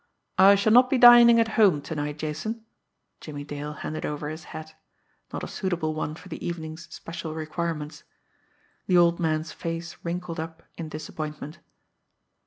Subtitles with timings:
[0.39, 2.65] "I shall not be dining at home to night, Jason."
[3.19, 4.73] Jimmie Dale handed over his hat
[5.31, 8.03] not a suitable one for the evening's special requirements.
[8.87, 11.59] The old man's face wrinkled up in disappointment.